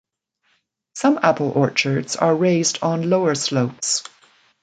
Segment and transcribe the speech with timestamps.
[0.95, 4.03] Some apple orchards are raised on lower slopes.